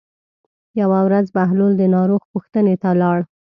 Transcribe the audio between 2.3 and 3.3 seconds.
پوښتنې ته لاړ.